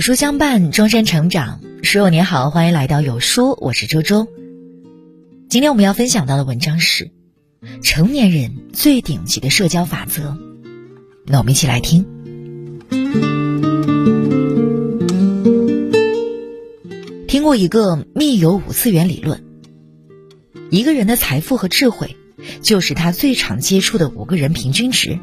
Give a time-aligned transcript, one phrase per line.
[0.00, 1.60] 有书相伴，终身成长。
[1.82, 4.28] 书友你好，欢迎来到有书，我是周周。
[5.50, 7.10] 今天我们要分享到的文章是
[7.82, 10.38] 成年人最顶级的社交法则。
[11.26, 12.06] 那我们一起来听。
[17.28, 19.44] 听过一个密友五次元理论，
[20.70, 22.16] 一个人的财富和智慧，
[22.62, 25.18] 就是他最常接触的五个人平均值。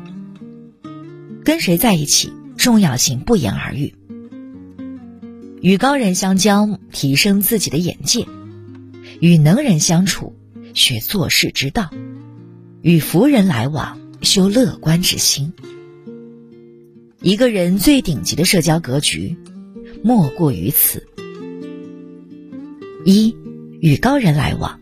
[1.43, 3.95] 跟谁在一起，重要性不言而喻。
[5.61, 8.27] 与高人相交，提升自己的眼界；
[9.19, 10.35] 与能人相处，
[10.73, 11.89] 学做事之道；
[12.81, 15.51] 与福人来往，修乐观之心。
[17.21, 19.35] 一个人最顶级的社交格局，
[20.03, 21.07] 莫过于此。
[23.03, 23.35] 一，
[23.81, 24.79] 与高人来往。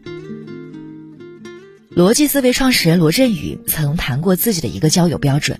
[1.96, 5.58] 逻辑思维创始人罗振宇曾谈过自己的一个交友标准：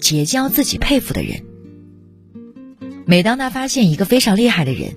[0.00, 1.49] 结交自己佩服的人。
[3.10, 4.94] 每当他发现一个非常厉害的人，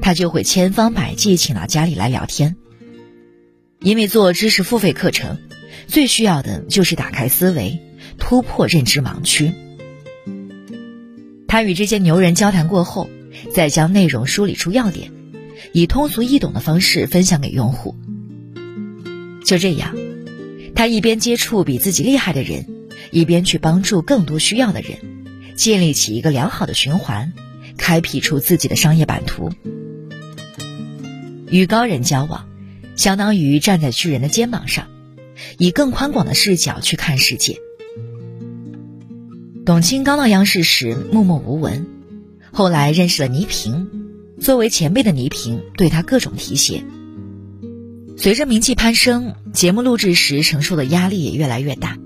[0.00, 2.56] 他就会千方百计请到家里来聊天。
[3.78, 5.38] 因为做知识付费课程，
[5.86, 7.78] 最需要的就是打开思维，
[8.18, 9.52] 突破认知盲区。
[11.46, 13.08] 他与这些牛人交谈过后，
[13.54, 15.12] 再将内容梳理出要点，
[15.72, 17.94] 以通俗易懂的方式分享给用户。
[19.44, 19.94] 就这样，
[20.74, 22.66] 他一边接触比自己厉害的人，
[23.12, 24.98] 一边去帮助更多需要的人，
[25.54, 27.32] 建立起一个良好的循环。
[27.76, 29.50] 开辟出自己的商业版图。
[31.50, 32.48] 与高人交往，
[32.96, 34.86] 相当于站在巨人的肩膀上，
[35.58, 37.58] 以更宽广的视角去看世界。
[39.64, 41.86] 董卿刚到央视时默默无闻，
[42.52, 43.88] 后来认识了倪萍，
[44.40, 46.82] 作为前辈的倪萍对他各种提携。
[48.16, 51.98] 随着名气攀升，节目录制时承受的压力也越来越大。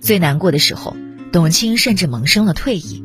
[0.00, 0.96] 最难过的时候，
[1.32, 3.02] 董卿甚至萌生了退意。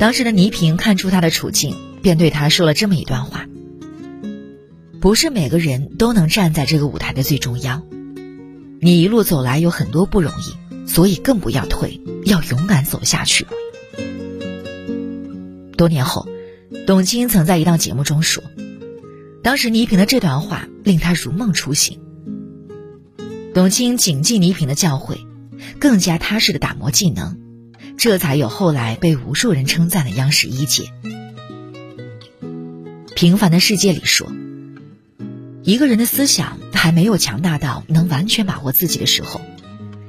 [0.00, 3.46] 当时的倪萍看出他的处境，便对他说了这么一段话
[4.98, 7.84] ：“不是每个人都能站在这个舞台的最中央，
[8.80, 13.46] 你一路走来有很多不容易，所以更不要退，要勇敢走下去。”
[15.76, 16.26] 多年后，
[16.86, 18.42] 董卿曾在一档节目中说
[19.44, 22.00] ：“当时倪萍的这段话令他如梦初醒。”
[23.52, 25.18] 董卿谨记倪萍的教诲，
[25.78, 27.38] 更加踏实的打磨技能。
[28.00, 30.90] 这才有后来被无数人称赞的央视一姐。
[33.14, 34.32] 平凡的世界里说，
[35.62, 39.42] 一个人的思想还没有强大到能完全把握自己的时候，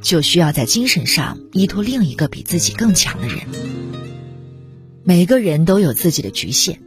[0.02, 3.40] 就需要在精神上依托另一个比自己更强的人。
[5.03, 6.79] 每个人都有自己的局限，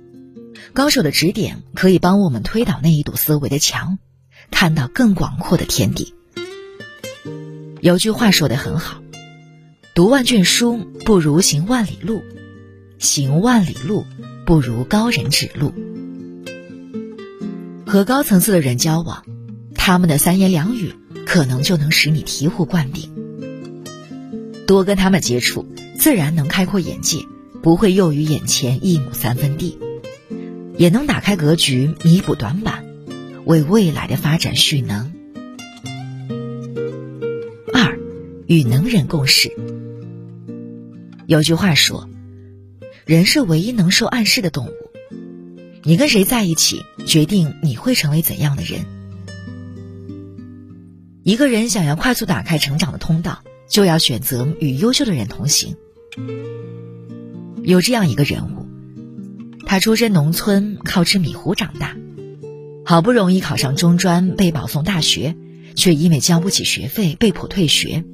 [0.72, 3.98] 高手的指点可以帮我们推倒那一堵思维的墙，
[4.50, 6.14] 看到更广阔的天地。
[7.82, 9.03] 有句话说的很好。
[9.94, 12.24] 读万卷书不如行万里路，
[12.98, 14.04] 行万里路
[14.44, 15.72] 不如高人指路。
[17.86, 19.24] 和高层次的人交往，
[19.76, 23.08] 他们的三言两语可能就能使你醍醐灌顶。
[24.66, 25.64] 多跟他们接触，
[25.96, 27.20] 自然能开阔眼界，
[27.62, 29.78] 不会囿于眼前一亩三分地，
[30.76, 32.84] 也能打开格局，弥补短板，
[33.44, 35.13] 为未来的发展蓄能。
[38.46, 39.50] 与能人共事。
[41.26, 42.08] 有句话说
[43.06, 44.72] ：“人是唯一能受暗示的动物。
[45.82, 48.86] 你跟谁在一起，决定你会成为怎样的人。
[51.22, 55.76] 一个人想要快速打开成长的通道，就要选择与优秀的人同行。
[57.62, 58.66] 有这样一个人物，
[59.66, 61.96] 他出身农村，靠吃米糊长大，
[62.84, 65.34] 好不容易考上中专，被保送大学，
[65.74, 68.04] 却因为交不起学费，被迫退学。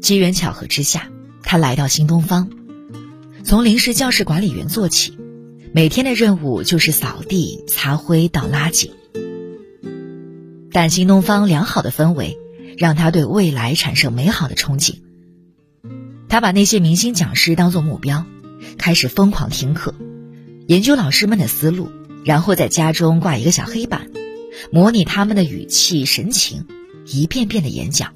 [0.00, 1.10] 机缘巧合之下。”
[1.42, 2.48] 他来到新东方，
[3.44, 5.16] 从临时教室管理员做起，
[5.72, 8.90] 每天的任务就是扫地、擦灰、倒垃圾。
[10.70, 12.38] 但新东方良好的氛围
[12.76, 14.96] 让他对未来产生美好的憧憬。
[16.28, 18.24] 他把那些明星讲师当做目标，
[18.78, 19.94] 开始疯狂听课，
[20.68, 21.90] 研究老师们的思路，
[22.24, 24.08] 然后在家中挂一个小黑板，
[24.70, 26.66] 模拟他们的语气神情，
[27.06, 28.12] 一遍遍的演讲。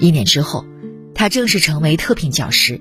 [0.00, 0.66] 一年之后。
[1.12, 2.80] 他正式成为特聘教师。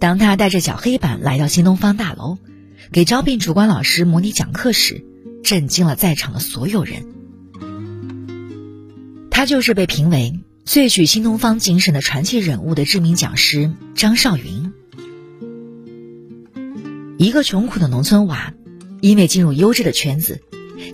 [0.00, 2.38] 当他带着小黑板来到新东方大楼，
[2.90, 5.04] 给招聘主管老师模拟讲课时，
[5.44, 7.06] 震惊了在场的所有人。
[9.30, 14.72] 他就是被评为最具新东方精神的传奇人物的知名讲师张少云。
[17.16, 18.54] 一个穷苦的农村娃，
[19.00, 20.40] 因为进入优质的圈子，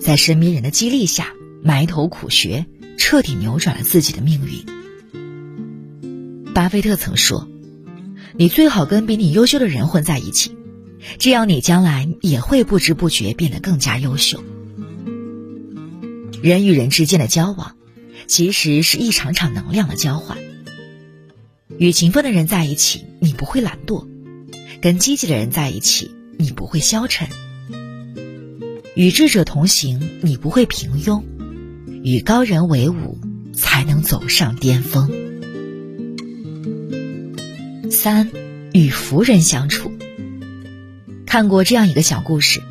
[0.02, 2.66] 在身边人的激励下，埋头苦学，
[2.98, 4.75] 彻底扭转了自己的命运。
[6.56, 7.46] 巴菲特曾说
[8.32, 10.56] ：“你最好跟比你优秀的人混在一起，
[11.18, 14.42] 这样你将来也会不知不觉变得更加优秀。
[16.40, 17.76] 人与人之间的交往，
[18.26, 20.38] 其实是一场场能量的交换。
[21.76, 24.06] 与勤奋的人在一起，你不会懒惰；
[24.80, 27.28] 跟积极的人在一起，你不会消沉；
[28.94, 31.22] 与智者同行，你不会平庸；
[32.02, 33.18] 与高人为伍，
[33.52, 35.25] 才能走上巅峰。
[38.06, 38.30] 三，
[38.72, 39.90] 与福人相处。
[41.26, 42.62] 看过这样一个小故事：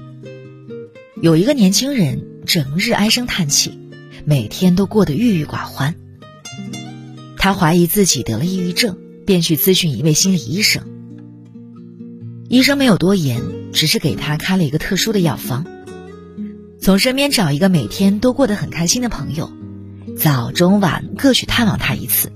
[1.21, 3.77] 有一个年轻人整日唉声叹气，
[4.23, 5.95] 每天都过得郁郁寡欢。
[7.37, 10.83] 他怀疑自己得了抑郁症，便去咨询一位心理医生。
[12.47, 13.41] 医生没有多言，
[13.73, 15.65] 只是给他开了一个特殊的药方：
[16.79, 19.51] 从身边找一个每天都过得很开心的朋友，
[20.17, 22.31] 早中晚各去探望他一次。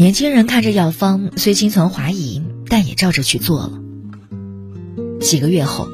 [0.00, 3.82] 年轻人看着药方，虽心存怀疑，但也照着去做了。
[5.20, 5.90] 几个月后，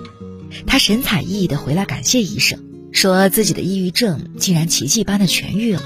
[0.64, 2.60] 他神采奕奕的回来感谢医生，
[2.92, 5.82] 说自己的抑郁症竟然奇迹般的痊愈了。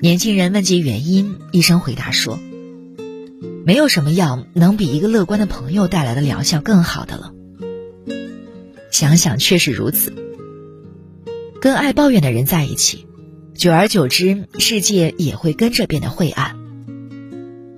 [0.00, 2.38] 年轻人问及原因，医生回答说
[3.66, 7.34] ：“没有什么药能比一个乐观的朋友带来的疗效更好的了。”
[8.90, 10.14] 想想确实如此。
[11.60, 13.04] 跟爱抱怨的人在一起，
[13.54, 16.56] 久而久之，世界也会跟着变得晦暗。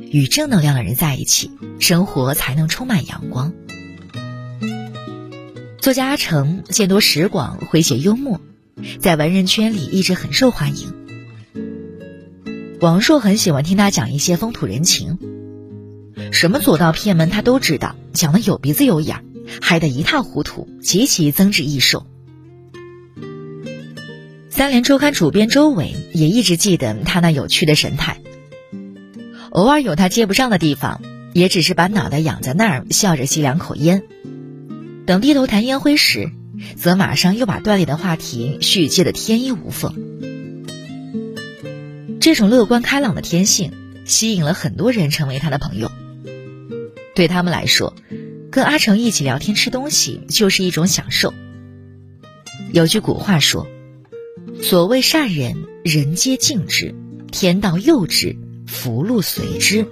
[0.00, 3.52] 与正能量的人在一起，生活才能充满阳光。
[5.78, 8.40] 作家阿成见多识广，诙谐幽默，
[9.00, 10.94] 在文人圈里一直很受欢迎。
[12.80, 15.18] 王朔很喜欢听他讲一些风土人情，
[16.32, 19.24] 什么左道偏门他都知道，讲的有鼻子有眼儿，
[19.60, 22.06] 嗨得一塌糊涂，极其增值益寿。
[24.56, 28.22] 三联周刊主编周伟也一直记得他那有趣的神态，
[29.50, 31.02] 偶尔有他接不上的地方，
[31.34, 34.04] 也只是把脑袋仰在那儿，笑着吸两口烟，
[35.04, 36.30] 等低头弹烟灰时，
[36.74, 39.94] 则马上又把锻炼的话题续接的天衣无缝。
[42.18, 43.72] 这种乐观开朗的天性，
[44.06, 45.92] 吸引了很多人成为他的朋友。
[47.14, 47.94] 对他们来说，
[48.50, 51.34] 跟阿成一起聊天吃东西就是一种享受。
[52.72, 53.68] 有句古话说
[54.62, 55.54] ：“所谓善人，
[55.84, 56.94] 人皆敬之；
[57.30, 58.36] 天道佑之，
[58.66, 59.86] 福禄随之。”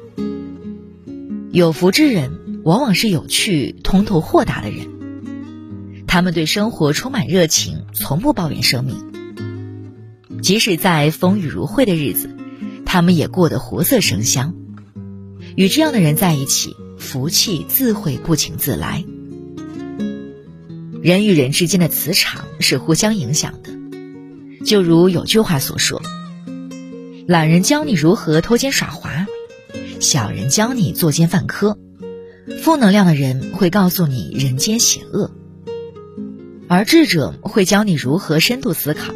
[1.52, 4.88] 有福之人，往往是有趣、通透、豁达的人。
[6.06, 8.96] 他们对生活充满热情，从不抱怨生命。
[10.42, 12.28] 即使在风雨如晦的日子，
[12.84, 14.54] 他们也过得活色生香。
[15.56, 19.04] 与这样的人在一起，福气自会不请自来。
[21.02, 23.73] 人与人之间的磁场是互相影响的，
[24.64, 26.02] 就如有句话所说
[27.28, 29.26] ：“懒人教你如何偷奸耍滑，
[30.00, 31.78] 小人教你作奸犯科，
[32.62, 35.30] 负能量的人会告诉你人间险恶，
[36.68, 39.14] 而智者会教你如何深度思考。”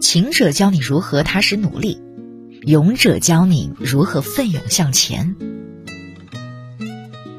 [0.00, 2.00] 勤者教你如何踏实努力，
[2.62, 5.36] 勇者教你如何奋勇向前。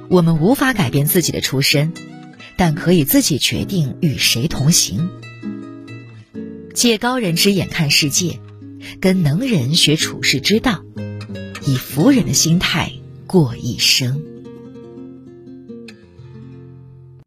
[0.09, 1.93] 我们无法改变自己的出身，
[2.55, 5.09] 但可以自己决定与谁同行。
[6.75, 8.37] 借高人之眼看世界，
[8.99, 10.83] 跟能人学处世之道，
[11.65, 12.91] 以服人的心态
[13.25, 14.21] 过一生。